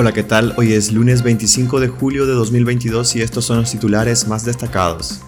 [0.00, 0.54] Hola, ¿qué tal?
[0.56, 5.22] Hoy es lunes 25 de julio de 2022 y estos son los titulares más destacados.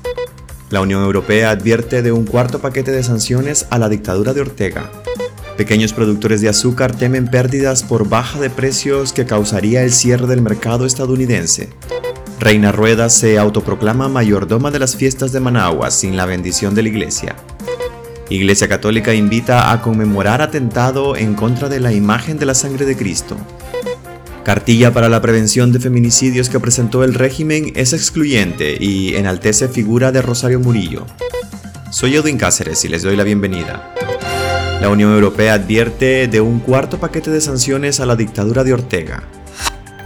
[0.70, 4.88] La Unión Europea advierte de un cuarto paquete de sanciones a la dictadura de Ortega.
[5.56, 10.40] Pequeños productores de azúcar temen pérdidas por baja de precios que causaría el cierre del
[10.40, 11.70] mercado estadounidense.
[12.38, 16.90] Reina Rueda se autoproclama mayordoma de las fiestas de Managua sin la bendición de la
[16.90, 17.34] iglesia.
[18.28, 22.96] Iglesia Católica invita a conmemorar atentado en contra de la imagen de la sangre de
[22.96, 23.36] Cristo.
[24.50, 30.10] Cartilla para la prevención de feminicidios que presentó el régimen es excluyente y enaltece figura
[30.10, 31.06] de Rosario Murillo.
[31.92, 33.94] Soy Edwin Cáceres y les doy la bienvenida.
[34.80, 39.22] La Unión Europea advierte de un cuarto paquete de sanciones a la dictadura de Ortega.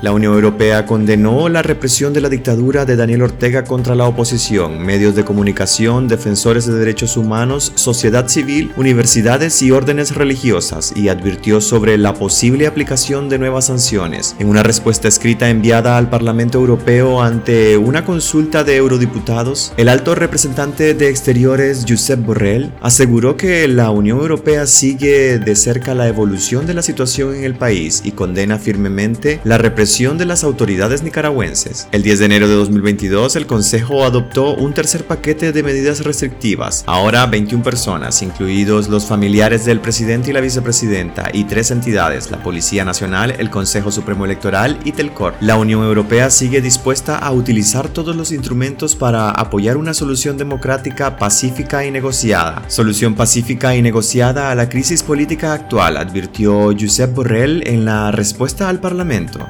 [0.04, 4.84] La Unión Europea condenó la represión de la dictadura de Daniel Ortega contra la oposición,
[4.84, 11.62] medios de comunicación, defensores de derechos humanos, sociedad civil, universidades y órdenes religiosas y advirtió
[11.62, 14.36] sobre la posible aplicación de nuevas sanciones.
[14.38, 20.14] En una respuesta escrita enviada al Parlamento Europeo ante una consulta de eurodiputados, el alto
[20.14, 26.66] representante de Exteriores, Josep Borrell, aseguró que la Unión Europea sigue de cerca la evolución
[26.66, 31.87] de la situación en el país y condena firmemente la represión de las autoridades nicaragüenses.
[31.92, 36.83] El 10 de enero de 2022, el Consejo adoptó un tercer paquete de medidas restrictivas.
[36.89, 42.42] Ahora 21 personas, incluidos los familiares del presidente y la vicepresidenta, y tres entidades, la
[42.42, 45.34] Policía Nacional, el Consejo Supremo Electoral y Telcor.
[45.39, 51.19] La Unión Europea sigue dispuesta a utilizar todos los instrumentos para apoyar una solución democrática,
[51.19, 52.69] pacífica y negociada.
[52.69, 58.69] Solución pacífica y negociada a la crisis política actual, advirtió Josep Borrell en la respuesta
[58.69, 59.47] al Parlamento.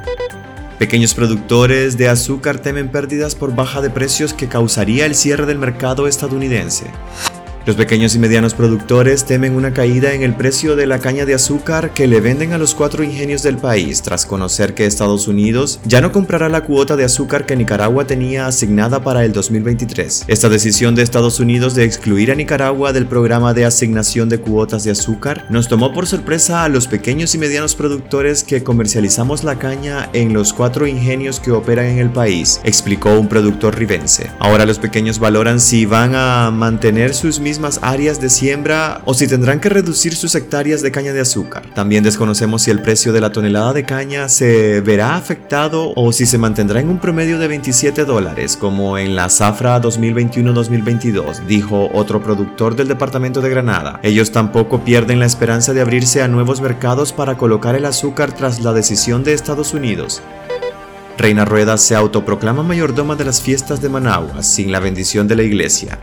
[0.84, 5.58] Pequeños productores de azúcar temen pérdidas por baja de precios que causaría el cierre del
[5.58, 6.90] mercado estadounidense.
[7.66, 11.32] Los pequeños y medianos productores temen una caída en el precio de la caña de
[11.32, 15.80] azúcar que le venden a los cuatro ingenios del país tras conocer que Estados Unidos
[15.86, 20.24] ya no comprará la cuota de azúcar que Nicaragua tenía asignada para el 2023.
[20.28, 24.84] Esta decisión de Estados Unidos de excluir a Nicaragua del programa de asignación de cuotas
[24.84, 29.58] de azúcar nos tomó por sorpresa a los pequeños y medianos productores que comercializamos la
[29.58, 34.30] caña en los cuatro ingenios que operan en el país, explicó un productor ribense.
[34.38, 37.40] Ahora los pequeños valoran si van a mantener sus
[37.82, 41.62] áreas de siembra o si tendrán que reducir sus hectáreas de caña de azúcar.
[41.74, 46.26] También desconocemos si el precio de la tonelada de caña se verá afectado o si
[46.26, 52.22] se mantendrá en un promedio de 27 dólares como en la zafra 2021-2022, dijo otro
[52.22, 54.00] productor del departamento de Granada.
[54.02, 58.60] Ellos tampoco pierden la esperanza de abrirse a nuevos mercados para colocar el azúcar tras
[58.60, 60.22] la decisión de Estados Unidos.
[61.16, 65.44] Reina Rueda se autoproclama mayordoma de las fiestas de Managua sin la bendición de la
[65.44, 65.98] iglesia.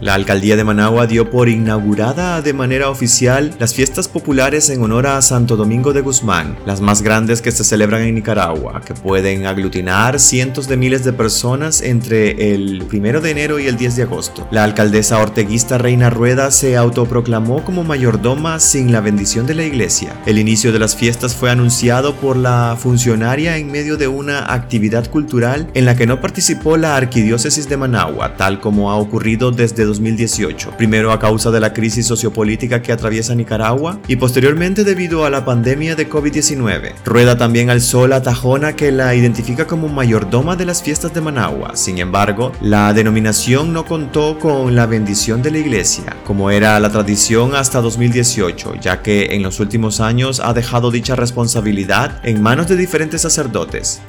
[0.00, 5.06] La alcaldía de Managua dio por inaugurada de manera oficial las fiestas populares en honor
[5.06, 9.46] a Santo Domingo de Guzmán, las más grandes que se celebran en Nicaragua, que pueden
[9.46, 14.02] aglutinar cientos de miles de personas entre el 1 de enero y el 10 de
[14.02, 14.46] agosto.
[14.50, 20.12] La alcaldesa orteguista Reina Rueda se autoproclamó como mayordoma sin la bendición de la iglesia.
[20.26, 25.10] El inicio de las fiestas fue anunciado por la funcionaria en medio de una actividad
[25.10, 29.85] cultural en la que no participó la arquidiócesis de Managua, tal como ha ocurrido desde
[29.86, 35.30] 2018, primero a causa de la crisis sociopolítica que atraviesa Nicaragua y posteriormente debido a
[35.30, 36.94] la pandemia de COVID-19.
[37.04, 41.76] Rueda también alzó la tajona que la identifica como mayordoma de las fiestas de Managua.
[41.76, 46.90] Sin embargo, la denominación no contó con la bendición de la iglesia, como era la
[46.90, 52.68] tradición hasta 2018, ya que en los últimos años ha dejado dicha responsabilidad en manos
[52.68, 54.00] de diferentes sacerdotes.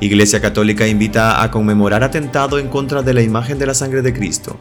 [0.00, 4.12] Iglesia Católica invita a conmemorar atentado en contra de la imagen de la sangre de
[4.12, 4.58] Cristo.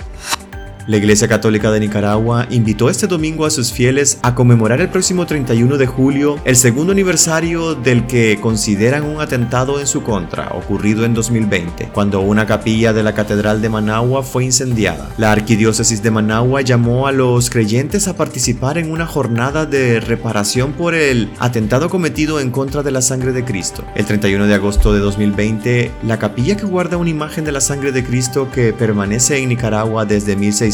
[0.86, 5.26] La Iglesia Católica de Nicaragua invitó este domingo a sus fieles a conmemorar el próximo
[5.26, 11.06] 31 de julio el segundo aniversario del que consideran un atentado en su contra, ocurrido
[11.06, 15.10] en 2020, cuando una capilla de la Catedral de Managua fue incendiada.
[15.18, 20.74] La Arquidiócesis de Managua llamó a los creyentes a participar en una jornada de reparación
[20.74, 23.86] por el atentado cometido en contra de la sangre de Cristo.
[23.96, 27.94] El 31 de agosto de 2020, la capilla que guarda una imagen de la sangre
[27.94, 30.73] de Cristo que permanece en Nicaragua desde 1600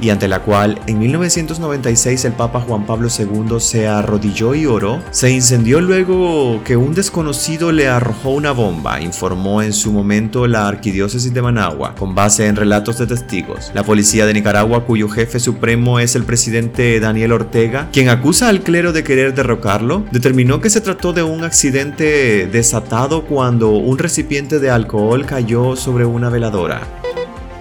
[0.00, 5.00] y ante la cual en 1996 el Papa Juan Pablo II se arrodilló y oró,
[5.10, 10.68] se incendió luego que un desconocido le arrojó una bomba, informó en su momento la
[10.68, 13.72] Arquidiócesis de Managua, con base en relatos de testigos.
[13.74, 18.60] La policía de Nicaragua, cuyo jefe supremo es el presidente Daniel Ortega, quien acusa al
[18.60, 24.60] clero de querer derrocarlo, determinó que se trató de un accidente desatado cuando un recipiente
[24.60, 27.07] de alcohol cayó sobre una veladora.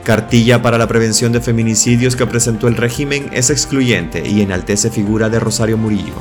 [0.07, 5.27] Cartilla para la prevención de feminicidios que presentó el régimen es excluyente y enaltece figura
[5.27, 6.13] de Rosario Murillo.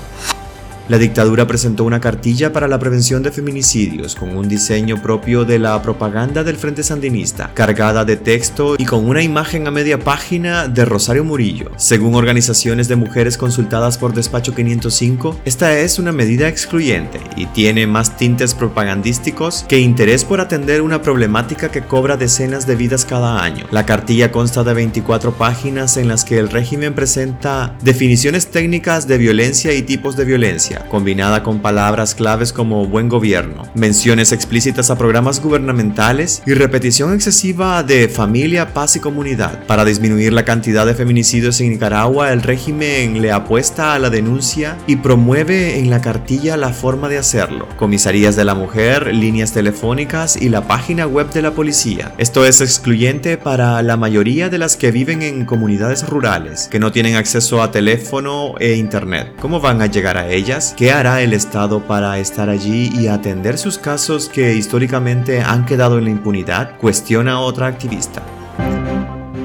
[0.89, 5.59] La dictadura presentó una cartilla para la prevención de feminicidios con un diseño propio de
[5.59, 10.69] la propaganda del Frente Sandinista, cargada de texto y con una imagen a media página
[10.69, 11.73] de Rosario Murillo.
[11.77, 17.89] Según organizaciones de mujeres consultadas por Despacho 505, esta es una medida excluyente y tiene
[17.89, 23.43] más tintes propagandísticos que interés por atender una problemática que cobra decenas de vidas cada
[23.43, 23.67] año.
[23.73, 29.19] La cartilla consta de 24 páginas en las que el régimen presenta definiciones técnicas de
[29.19, 34.99] violencia y tipos de violencia combinada con palabras claves como buen gobierno, menciones explícitas a
[34.99, 39.65] programas gubernamentales y repetición excesiva de familia, paz y comunidad.
[39.67, 44.77] Para disminuir la cantidad de feminicidios en Nicaragua, el régimen le apuesta a la denuncia
[44.87, 47.69] y promueve en la cartilla la forma de hacerlo.
[47.77, 52.13] Comisarías de la mujer, líneas telefónicas y la página web de la policía.
[52.19, 56.93] Esto es excluyente para la mayoría de las que viven en comunidades rurales, que no
[56.93, 59.33] tienen acceso a teléfono e internet.
[59.41, 60.66] ¿Cómo van a llegar a ellas?
[60.75, 65.99] ¿Qué hará el Estado para estar allí y atender sus casos que históricamente han quedado
[65.99, 66.79] en la impunidad?
[66.79, 68.23] Cuestiona otra activista.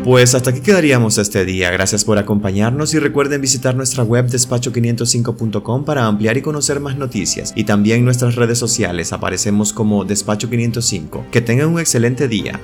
[0.03, 1.69] Pues hasta aquí quedaríamos este día.
[1.69, 7.53] Gracias por acompañarnos y recuerden visitar nuestra web despacho505.com para ampliar y conocer más noticias.
[7.56, 11.29] Y también nuestras redes sociales aparecemos como Despacho505.
[11.29, 12.59] Que tengan un excelente día.